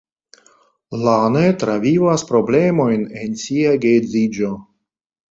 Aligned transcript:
Lane 1.07 1.43
travivas 1.63 2.23
problemojn 2.31 3.03
en 3.25 3.35
sia 3.43 3.75
geedziĝo. 3.85 4.49